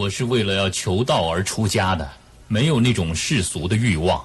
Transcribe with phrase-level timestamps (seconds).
[0.00, 2.08] 我是为了要求道而出家的，
[2.46, 4.24] 没有那种世俗的欲望。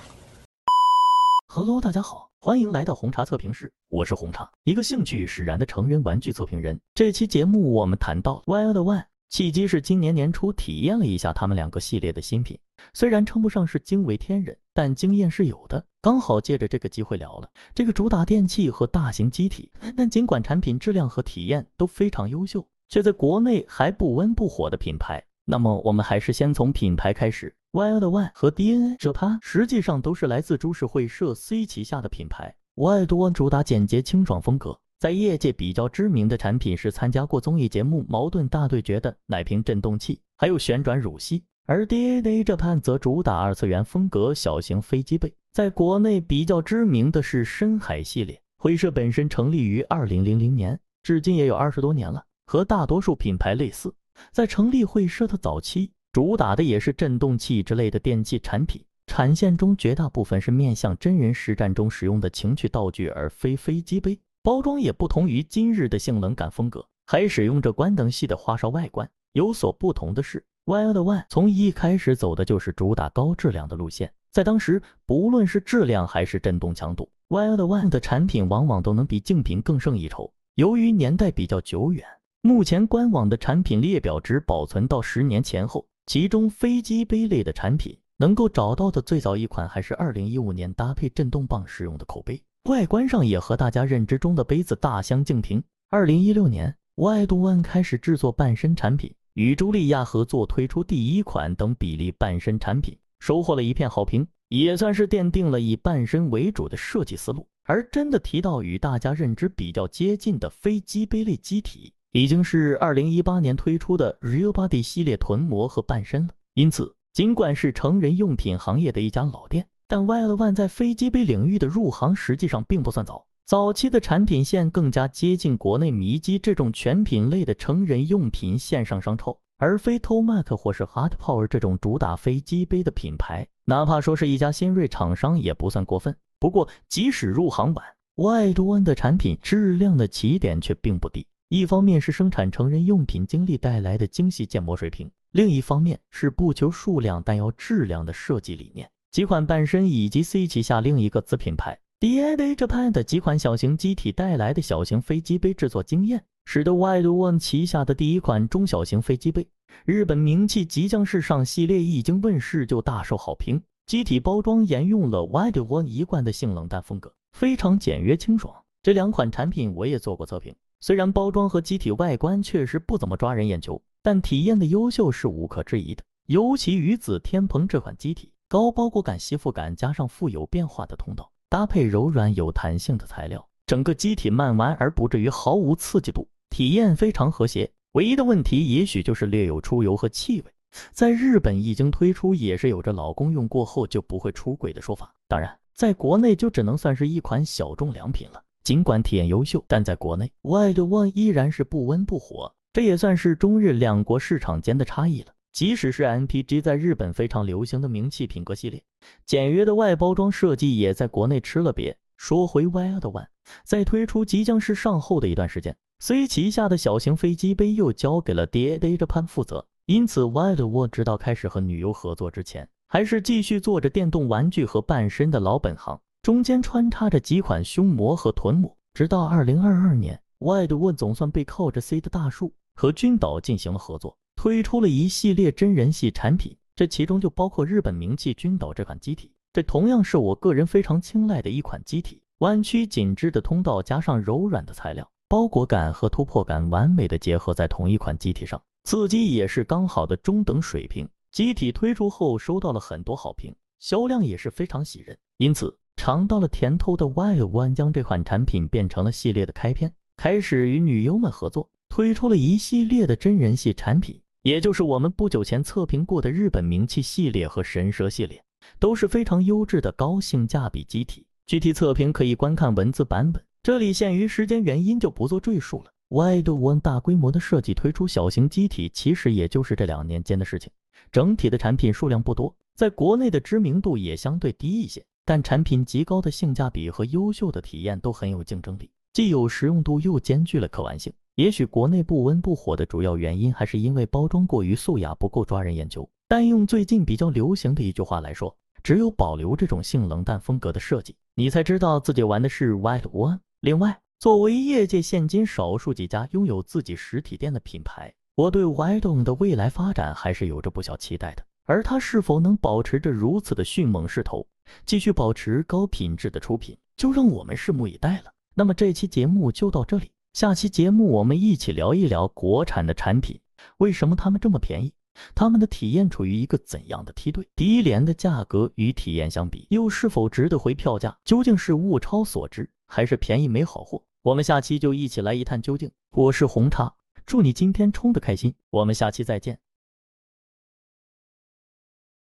[1.48, 6.80] Hello，大家好，欢迎来到红茶测评室，我是红茶，一个兴趣使然的成人玩具测评人。
[6.94, 12.56] 这期节目我们谈到 Wild One，契机是今年年初体验了一下他们两个系列的新品，
[12.94, 15.84] 虽然称不上是惊为天人，但经验是有的。
[16.04, 25.20] 刚好借着这个机会聊了这个主打电器和大型机体，但尽管产品质量和体验都非常优秀，却在国内还不温不火的品牌。
[25.46, 32.56] 那么我们还是先从品牌开始，Wild One 和 DNA Japan 实际上都是来自株式会社 C 旗下的品牌。
[32.76, 41.44] Wild One 主打简洁清爽风格，在业界比较知名的产品是参加过综艺节目《矛盾大对决》的奶瓶振动器，还有旋转乳吸。
[41.66, 48.42] 而 DNA Japan 则主打二次元风格小型飞机杯，在国内比较知名的是深海系列。
[48.58, 53.94] 会社本身成立于二零零零年，至今也有二十多年了，和大多数品牌类似。
[54.32, 64.20] 在成立会社的早期，主打的也是振动器之类的电器产品，产线中绝大部分是面向真人实战中使用的情趣道具，而非飞机杯。
[64.42, 69.10] 包装也不同于今日的性冷感风格，还使用着关灯系的花哨外观。
[69.32, 80.34] 有所不同的是，Wild One 从一开始走的就是主打高质量的路线，在当时，不论是质量还是震动强度，Wild One 的产品往往都能比竞品更胜一筹。
[80.56, 82.06] 由于年代比较久远。
[82.46, 95.64] 目前官网的产品列表只保存到十年前后，其中飞机杯类的产品能够找到的最早一款还是二零一五年搭配震动棒使用的口杯，外观上也和大家认知中的杯子大相径庭。
[95.90, 107.48] 二零一六年，Wild One 开始制作半身产品，与茱莉亚合作推出第一款等比例半身产品，收获了一片好评，也算是奠定了以半身为主的设计思路。
[107.64, 111.94] 而真的提到与大家认知比较接近的飞机杯类机体。
[112.14, 116.34] 已经是二零一八年推出的 Real Body 系列臀模和半身了。
[116.54, 123.26] 因此，尽管是成人用品行业的一家老店，但 Wild One 在飞机杯领域的入行实际上并不算早。
[123.46, 133.48] 早期的产品线更加接近国内迷机这种全品类的成人用品线上商超，而非 Tomac 或是 Hot Power 这种主打飞机杯的品牌。
[133.66, 136.16] 哪怕说是一家新锐厂商也不算过分。
[136.38, 137.84] 不过，即使入行晚
[138.18, 141.26] ，Wild One 的产品质量的起点却并不低。
[141.54, 148.90] 一方面是生产成人用品经历带来的精细建模水平，另一方面是不求数量但要质量的设计理念。
[149.12, 159.48] 几款半身以及 C 旗下另一个子品牌 DNA Japan 的几款小型机体带来的小型飞机杯制作经验，使得 Wild One 旗下的第一款中小型飞机杯——
[159.86, 163.62] 日本名气即将世上系列一经问世就大受好评。
[163.86, 168.52] 机体包装沿用了 Wild One 一贯的性冷淡风格，非常简约清爽。
[168.82, 170.56] 这两款产品我也做过测评。
[170.84, 176.04] 虽然包装和机体外观确实不怎么抓人眼球，但体验的优秀是无可置疑的。
[176.26, 187.72] 尤其鱼子天蓬这款机体，高包裹感、吸附感，加上富有变化的通道，搭配柔软有弹性的材料，整个机体慢玩而不至于毫无刺激度，体验非常和谐。
[187.94, 190.52] 唯一的问题也许就是略有出油和气味。
[190.92, 195.16] 在日本一经推出，也是有着老公用过后就不会出轨的说法。
[195.30, 198.44] 当然，在国内就只能算是一款小众良品了。
[198.64, 205.34] 尽管体验优秀，但在国内，Wild One 依然是不温不火，这也算是中日两国市场间的差异了。
[205.52, 208.82] 即使是 MPG 在日本非常流行的名气品格系列，
[209.26, 211.94] 简约的外包装设计也在国内吃了瘪。
[212.16, 213.28] 说回 Wild One，
[213.66, 226.00] 在推出即将是上后的一段时间，C 旗下的小型飞机杯又交给了 d a d Japan 负责，因此 Wild One 直到开始和女优合作之前，还是继续做着电动玩具和半身的老本行。
[226.24, 251.06] 中间穿插着几款胸模和臀模，直到二零二二年，Wild One 总算背靠着 C 的大树和君岛进行了合作，推出了一系列真人系产品，这其中就包括日本名气君岛这款机体，这同样是我个人非常青睐的一款机体，弯曲紧致的通道加上柔软的材料，包裹感和突破感完美的结合在同一款机体上，刺激也是刚好的中等水平。
[251.34, 255.78] 机体推出后收到了很多好评，销量也是非常喜人，因此。
[255.96, 268.44] 尝到了甜头的 Wild One 将这款产品变成了系列的开篇，开始与女优们合作，推出了一系列的真人系产品，也就是我们不久前测评过的日本名气系列和神蛇系列，
[268.80, 271.26] 都是非常优质的高性价比机体。
[271.46, 275.92] 具体测评可以观看文字版本，这里限于时间原因就不做赘述了。
[276.10, 280.70] Wild One 大规模的设计推出小型机体，其实也就是这两年间的事情，
[281.12, 285.04] 整体的产品数量不多，在国内的知名度也相对低一些。
[285.26, 291.14] 但产品极高的性价比和优秀的体验都很有竞争力，既有实用度又兼具了可玩性。
[291.36, 296.08] 也许国内不温不火的主要原因还是因为包装过于素雅，不够抓人眼球。
[296.28, 303.40] 但用最近比较流行的一句话来说，只有保留这种性冷淡风格的设计，你才知道自己玩的是 White One。
[303.62, 311.44] 另外，作为业界现今少数几家拥有自己实体店的品牌，我对 White One 的未来发展还是有着不小期待的。
[311.66, 314.46] 而它是否能保持着如此的迅猛势头，
[314.86, 318.32] 继续保持高品质的出品，就让我们拭目以待了。
[318.56, 323.40] 那么这期节目就到这里，下期节目我们一起聊一聊国产的产品，
[323.78, 324.94] 为什么他们这么便宜？
[325.36, 327.48] 他们的体验处于一个怎样的梯队？
[327.56, 331.16] 低廉的价格与体验相比，又是否值得回票价？
[331.24, 334.02] 究竟是物超所值，还是便宜没好货？
[334.24, 335.92] 我们下期就一起来一探究竟。
[336.12, 336.96] 我是红茶，
[337.26, 338.56] 祝你今天冲的开心。
[338.72, 339.60] 我们下期再见。